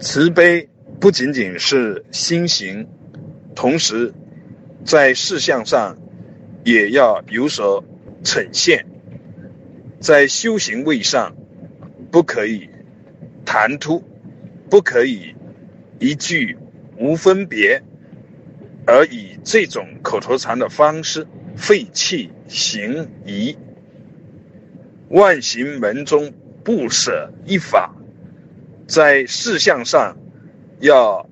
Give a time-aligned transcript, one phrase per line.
[0.00, 0.68] 慈悲
[1.00, 2.86] 不仅仅是心行，
[3.56, 4.14] 同时
[4.84, 5.98] 在事项上
[6.64, 7.84] 也要有所
[8.22, 8.86] 呈现。
[9.98, 11.34] 在修行位上，
[12.12, 12.70] 不可以
[13.44, 14.04] 谈吐，
[14.70, 15.34] 不可以
[15.98, 16.56] 一句
[16.96, 17.82] 无分别，
[18.86, 21.26] 而以这种口头禅的方式
[21.56, 23.58] 废弃行仪。
[25.08, 27.92] 万行门中不舍一法，
[28.88, 30.16] 在事项上
[30.80, 31.28] 要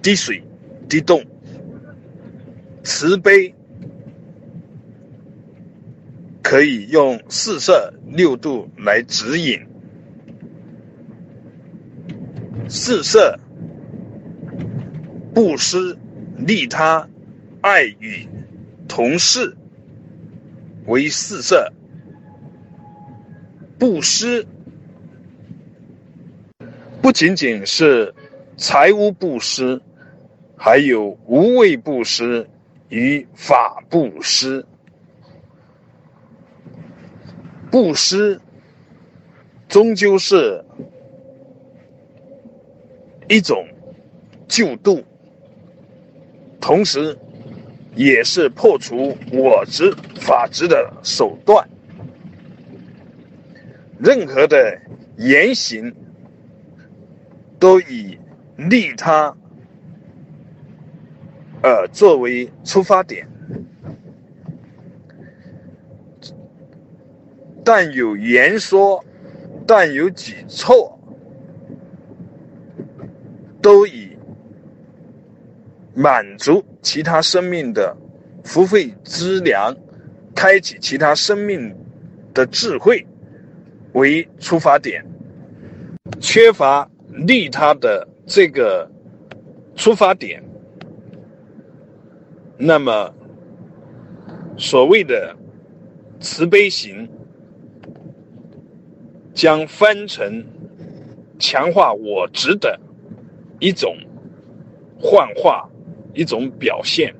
[0.00, 0.42] 滴水
[0.88, 1.22] 滴动，
[2.82, 3.54] 慈悲。
[6.42, 9.68] 可以用四摄六度来指引。
[12.68, 13.38] 四摄：
[15.32, 15.96] 布施、
[16.38, 17.08] 利他、
[17.60, 18.26] 爱与
[18.88, 19.56] 同事
[20.86, 21.72] 为四摄。
[23.78, 24.44] 布施
[27.10, 28.14] 不仅仅是
[28.56, 29.82] 财务布施，
[30.56, 32.48] 还有无畏布施
[32.88, 34.64] 与法布施。
[37.68, 38.40] 布施
[39.68, 40.64] 终究是
[43.28, 43.66] 一种
[44.46, 45.02] 救度，
[46.60, 47.18] 同时
[47.96, 51.68] 也是破除我执法执的手段。
[53.98, 54.80] 任何的
[55.18, 55.92] 言行
[57.60, 58.18] 都以
[58.56, 59.32] 利他
[61.62, 63.28] 呃作为出发点。
[67.62, 69.04] 但有言说，
[69.66, 70.98] 但有举措，
[73.60, 74.16] 都以
[75.94, 77.94] 满足其他生命的
[78.42, 79.76] 福慧资粮，
[80.34, 81.76] 开启其他生命
[82.32, 83.06] 的智慧
[83.92, 85.04] 为出发点，
[86.18, 86.90] 缺乏
[87.26, 88.90] 利他的这个
[89.74, 90.42] 出发点，
[92.56, 93.14] 那么
[94.56, 95.36] 所谓的
[96.18, 97.08] 慈悲行。
[99.32, 100.44] 将翻成
[101.38, 102.78] 强化我执的
[103.58, 103.96] 一种
[104.98, 105.66] 幻化，
[106.12, 107.14] 一种表现。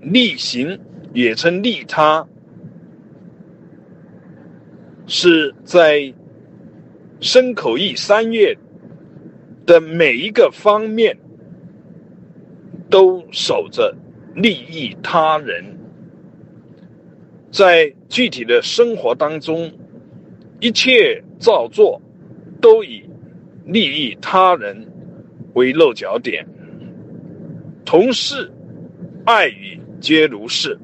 [0.00, 0.80] 利行
[1.12, 2.26] 也称利他，
[5.06, 6.12] 是在
[7.20, 8.56] 身口意三业
[9.64, 11.16] 的每一个方面
[12.90, 13.94] 都守着
[14.34, 15.64] 利益他人。
[17.50, 19.72] 在具体的生活当中，
[20.60, 22.00] 一切造作
[22.60, 23.02] 都以
[23.64, 24.86] 利益他人
[25.54, 26.46] 为落脚点，
[27.84, 28.50] 同事
[29.24, 30.78] 爱语皆如是。